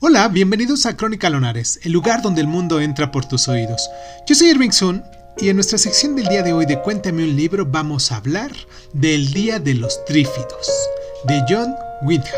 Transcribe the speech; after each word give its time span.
Hola, 0.00 0.28
bienvenidos 0.28 0.86
a 0.86 0.96
Crónica 0.96 1.28
Lonares, 1.28 1.80
el 1.82 1.90
lugar 1.90 2.22
donde 2.22 2.40
el 2.40 2.46
mundo 2.46 2.80
entra 2.80 3.10
por 3.10 3.24
tus 3.24 3.48
oídos. 3.48 3.90
Yo 4.28 4.36
soy 4.36 4.50
Irving 4.50 4.70
Sun 4.70 5.02
y 5.38 5.48
en 5.48 5.56
nuestra 5.56 5.76
sección 5.76 6.14
del 6.14 6.28
día 6.28 6.44
de 6.44 6.52
hoy 6.52 6.66
de 6.66 6.80
Cuéntame 6.80 7.24
un 7.24 7.34
libro 7.34 7.66
vamos 7.66 8.12
a 8.12 8.18
hablar 8.18 8.52
del 8.92 9.32
Día 9.32 9.58
de 9.58 9.74
los 9.74 10.04
Trífidos, 10.04 10.70
de 11.24 11.42
John 11.48 11.74
Wyndham. 12.02 12.30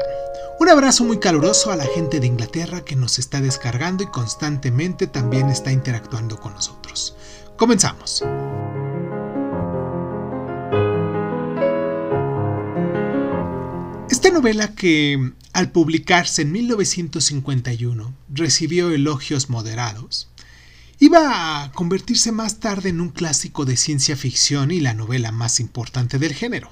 Un 0.59 0.71
abrazo 0.71 1.05
muy 1.05 1.19
caluroso 1.19 1.71
a 1.71 1.77
la 1.77 1.85
gente 1.85 2.19
de 2.19 2.29
Inglaterra 2.29 2.81
que 2.81 2.97
nos 2.97 3.19
está 3.19 3.43
descargando 3.43 4.05
y 4.05 4.07
constantemente 4.07 5.07
también 5.07 5.51
está 5.51 5.71
interactuando 5.71 6.41
con 6.41 6.55
nosotros. 6.55 7.15
Comenzamos. 7.59 8.25
Esta 14.21 14.35
novela 14.35 14.75
que 14.75 15.33
al 15.55 15.73
publicarse 15.73 16.43
en 16.43 16.53
1951 16.53 18.15
recibió 18.29 18.91
elogios 18.91 19.49
moderados, 19.49 20.29
iba 20.99 21.63
a 21.63 21.73
convertirse 21.73 22.31
más 22.31 22.61
tarde 22.61 22.91
en 22.91 23.01
un 23.01 23.09
clásico 23.09 23.65
de 23.65 23.79
ciencia 23.79 24.19
ficción 24.19 24.73
y 24.73 24.81
la 24.81 24.93
novela 24.93 25.33
más 25.33 25.59
importante 25.59 26.19
del 26.19 26.35
género. 26.35 26.71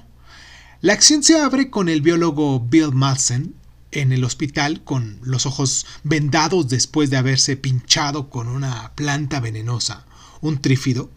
La 0.81 0.93
acción 0.93 1.23
se 1.23 1.39
abre 1.39 1.71
con 1.71 1.89
el 1.89 2.03
biólogo 2.03 2.59
Bill 2.59 2.93
Malsen 2.93 3.55
en 3.89 4.11
el 4.11 4.25
hospital 4.25 4.83
con 4.83 5.17
los 5.23 5.47
ojos 5.47 5.87
vendados 6.03 6.69
después 6.69 7.09
de 7.09 7.17
haberse 7.17 7.57
pinchado 7.57 8.29
con 8.29 8.47
una 8.47 8.93
planta 8.93 9.39
venenosa, 9.39 10.05
un 10.41 10.61
trífido. 10.61 11.09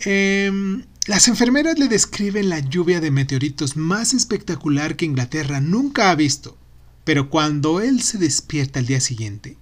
Em, 0.00 0.86
las 1.06 1.28
enfermeras 1.28 1.78
le 1.78 1.86
describen 1.86 2.48
la 2.48 2.58
lluvia 2.58 3.00
de 3.00 3.12
meteoritos 3.12 3.76
más 3.76 4.12
espectacular 4.12 4.96
que 4.96 5.04
Inglaterra 5.04 5.60
nunca 5.60 6.10
ha 6.10 6.14
visto, 6.16 6.58
pero 7.04 7.30
cuando 7.30 7.80
él 7.80 8.02
se 8.02 8.18
despierta 8.18 8.80
al 8.80 8.86
día 8.86 9.00
siguiente, 9.00 9.56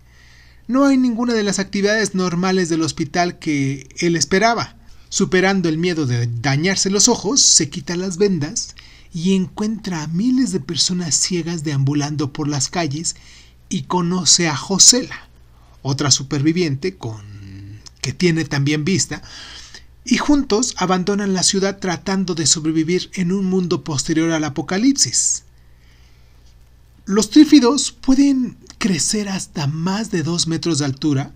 no 0.68 0.86
hay 0.86 0.96
ninguna 0.96 1.34
de 1.34 1.42
las 1.42 1.58
actividades 1.58 2.14
normales 2.14 2.70
del 2.70 2.80
hospital 2.80 3.38
que 3.38 3.86
él 3.98 4.16
esperaba. 4.16 4.76
Superando 5.10 5.68
el 5.68 5.76
miedo 5.76 6.06
de 6.06 6.26
dañarse 6.26 6.88
los 6.88 7.08
ojos, 7.08 7.42
se 7.42 7.68
quita 7.68 7.94
las 7.94 8.16
vendas 8.16 8.74
y 9.12 9.34
encuentra 9.34 10.02
a 10.02 10.06
miles 10.06 10.50
de 10.50 10.60
personas 10.60 11.14
ciegas 11.14 11.62
deambulando 11.62 12.32
por 12.32 12.48
las 12.48 12.70
calles 12.70 13.16
y 13.68 13.82
conoce 13.82 14.48
a 14.48 14.56
Josela, 14.56 15.28
otra 15.82 16.10
superviviente 16.10 16.96
con 16.96 17.22
que 18.00 18.14
tiene 18.14 18.44
también 18.44 18.84
vista, 18.84 19.22
y 20.04 20.18
juntos 20.18 20.74
abandonan 20.76 21.32
la 21.32 21.42
ciudad 21.42 21.78
tratando 21.78 22.34
de 22.34 22.46
sobrevivir 22.46 23.10
en 23.14 23.32
un 23.32 23.46
mundo 23.46 23.84
posterior 23.84 24.30
al 24.32 24.44
apocalipsis. 24.44 25.44
Los 27.06 27.30
trífidos 27.30 27.92
pueden 27.92 28.56
crecer 28.78 29.28
hasta 29.28 29.66
más 29.66 30.10
de 30.10 30.22
dos 30.22 30.46
metros 30.46 30.78
de 30.78 30.84
altura, 30.84 31.32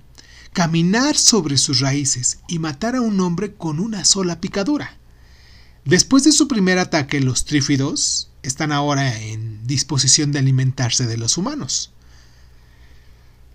caminar 0.53 1.17
sobre 1.17 1.57
sus 1.57 1.81
raíces 1.81 2.41
y 2.49 2.59
matar 2.59 2.97
a 2.97 3.01
un 3.01 3.21
hombre 3.21 3.55
con 3.55 3.81
una 3.81 4.05
sola 4.05 4.41
picadura. 4.41 4.97
Después 5.85 6.25
de 6.25 6.33
su 6.33 6.49
primer 6.49 6.79
ataque, 6.79 7.21
los 7.21 7.45
trífidos 7.45 8.31
están 8.43 8.73
ahora 8.73 9.19
en 9.21 9.67
disposición 9.67 10.33
de 10.33 10.41
alimentarse 10.41 11.07
de 11.07 11.17
los 11.17 11.39
humanos. 11.39 11.93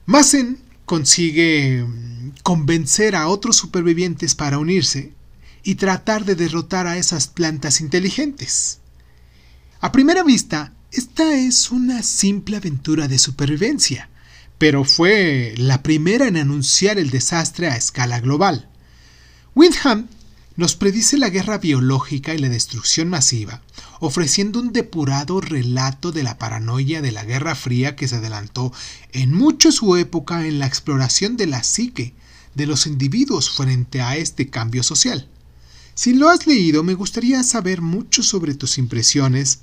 Massen 0.05 0.59
consigue 0.86 1.86
convencer 2.42 3.16
a 3.16 3.28
otros 3.28 3.56
supervivientes 3.56 4.36
para 4.36 4.58
unirse 4.58 5.14
y 5.64 5.76
tratar 5.76 6.26
de 6.26 6.36
derrotar 6.36 6.88
a 6.88 6.98
esas 6.98 7.28
plantas 7.28 7.81
inteligentes. 7.81 8.80
A 9.80 9.92
primera 9.92 10.23
vista, 10.23 10.73
esta 10.92 11.34
es 11.36 11.72
una 11.72 12.04
simple 12.04 12.58
aventura 12.58 13.08
de 13.08 13.17
supervivencia, 13.17 14.09
pero 14.58 14.84
fue 14.84 15.54
la 15.58 15.84
primera 15.84 16.28
en 16.28 16.38
anunciar 16.38 17.00
el 17.00 17.09
desastre 17.09 17.67
a 17.67 17.76
escala 17.76 18.20
global. 18.20 18.70
Windham 19.56 20.08
nos 20.56 20.76
predice 20.76 21.17
la 21.17 21.30
guerra 21.30 21.58
biológica 21.58 22.36
y 22.36 22.38
la 22.38 22.49
destrucción 22.49 23.10
masiva, 23.10 23.61
ofreciendo 23.99 24.60
un 24.60 24.72
depurado 24.72 25.42
relato 25.42 26.11
de 26.11 26.23
la 26.23 26.38
paranoia 26.38 27.02
de 27.02 27.11
la 27.11 27.23
Guerra 27.23 27.55
Fría 27.55 27.95
que 27.95 28.08
se 28.08 28.17
adelantó 28.17 28.72
en 29.11 29.33
mucho 29.33 29.72
su 29.72 29.95
época 29.98 30.45
en 30.45 30.60
la 30.60 30.67
exploración 30.67 31.38
de 31.38 31.48
la 31.48 31.64
psique 31.64 32.14
de 32.55 32.67
los 32.67 32.87
individuos 32.87 33.49
frente 33.49 34.02
a 34.02 34.17
este 34.17 34.49
cambio 34.49 34.83
social. 34.83 35.27
Si 35.95 36.14
lo 36.14 36.30
has 36.30 36.47
leído, 36.47 36.83
me 36.83 36.95
gustaría 36.95 37.43
saber 37.43 37.81
mucho 37.81 38.23
sobre 38.23 38.55
tus 38.55 38.77
impresiones, 38.77 39.59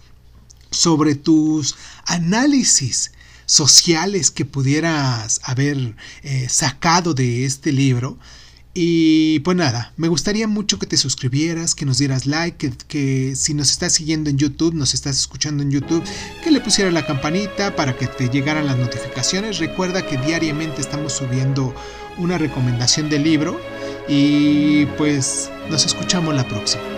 sobre 0.70 1.14
tus 1.14 1.74
análisis 2.04 3.12
sociales 3.46 4.30
que 4.30 4.44
pudieras 4.44 5.40
haber 5.42 5.96
eh, 6.22 6.48
sacado 6.48 7.14
de 7.14 7.44
este 7.44 7.72
libro 7.72 8.16
y 8.72 9.40
pues 9.40 9.56
nada, 9.56 9.92
me 9.96 10.08
gustaría 10.08 10.46
mucho 10.46 10.78
que 10.78 10.86
te 10.86 10.96
suscribieras, 10.96 11.74
que 11.74 11.84
nos 11.84 11.98
dieras 11.98 12.26
like, 12.26 12.72
que, 12.86 13.34
si 13.34 13.52
nos 13.54 13.70
estás 13.70 13.94
siguiendo 13.94 14.30
en 14.30 14.38
YouTube, 14.38 14.74
nos 14.74 14.94
estás 14.94 15.18
escuchando 15.18 15.62
en 15.62 15.72
YouTube, 15.72 16.04
que 16.44 16.52
le 16.52 16.60
pusieras 16.60 16.92
la 16.92 17.04
campanita 17.04 17.74
para 17.74 17.96
que 17.96 18.06
te 18.06 18.28
llegaran 18.28 18.66
las 18.66 18.78
notificaciones. 18.78 19.58
Recuerda 19.58 20.06
que 20.06 20.18
diariamente 20.18 20.80
estamos 20.80 21.14
subiendo 21.14 21.74
una 22.16 22.38
recomendación 22.38 23.10
de 23.10 23.18
libro 23.18 23.60
y 24.08 24.86
pues 24.98 25.50
nos 25.68 25.84
escuchamos 25.84 26.34
la 26.34 26.46
próxima. 26.46 26.89